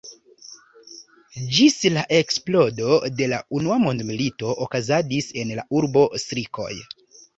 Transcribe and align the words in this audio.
Ĝis 1.57 1.75
la 1.97 2.05
eksplodo 2.19 2.95
de 3.19 3.27
la 3.35 3.41
Unua 3.61 3.77
Mondmilito 3.85 4.57
okazadis 4.67 5.33
en 5.43 5.55
la 5.61 5.67
urbo 5.83 6.07
strikoj. 6.25 6.71